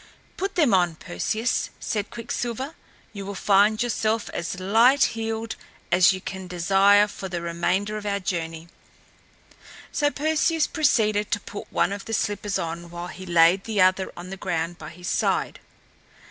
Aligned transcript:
"Put 0.35 0.55
them 0.55 0.73
on, 0.73 0.95
Perseus," 0.95 1.69
said 1.79 2.09
Quicksilver. 2.09 2.73
"You 3.13 3.23
will 3.23 3.35
find 3.35 3.83
yourself 3.83 4.31
as 4.31 4.59
light 4.59 5.03
heeled 5.13 5.55
as 5.91 6.11
you 6.11 6.19
can 6.19 6.47
desire 6.47 7.07
for 7.07 7.29
the 7.29 7.39
remainder 7.39 7.97
of 7.97 8.05
our 8.07 8.19
journey." 8.19 8.67
So 9.91 10.09
Perseus 10.09 10.65
proceeded 10.65 11.29
to 11.29 11.39
put 11.39 11.71
one 11.71 11.91
of 11.91 12.05
the 12.05 12.15
slippers 12.15 12.57
on, 12.57 12.89
while 12.89 13.09
he 13.09 13.27
laid 13.27 13.65
the 13.65 13.79
other 13.81 14.11
on 14.17 14.31
the 14.31 14.37
ground 14.37 14.79
by 14.79 14.89
his 14.89 15.07
side. 15.07 15.59